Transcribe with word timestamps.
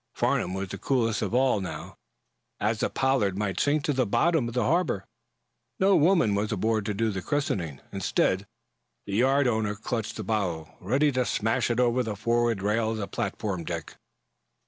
Farnum 0.15 0.55
was 0.55 0.69
the 0.69 0.79
coolest 0.79 1.21
of 1.21 1.35
all, 1.35 1.61
now. 1.61 1.95
As 2.59 2.79
the 2.79 2.89
"Pollard" 2.89 3.37
might 3.37 3.59
sink 3.59 3.83
to 3.83 3.93
the 3.93 4.07
bottom 4.07 4.47
of 4.47 4.55
the 4.55 4.63
harbor, 4.63 5.05
no 5.79 5.95
woman 5.95 6.33
was 6.33 6.51
aboard 6.51 6.87
to 6.87 6.95
do 6.95 7.11
the 7.11 7.21
christening. 7.21 7.81
Instead, 7.91 8.47
the 9.05 9.13
yard 9.15 9.47
owner 9.47 9.75
clutched 9.75 10.15
the 10.15 10.23
bottle, 10.23 10.73
ready 10.79 11.11
to 11.11 11.23
smash 11.23 11.69
it 11.69 11.79
over 11.79 12.01
the 12.01 12.15
forward 12.15 12.63
rail 12.63 12.89
of 12.89 12.97
the 12.97 13.07
platform 13.07 13.63
deck. 13.63 13.99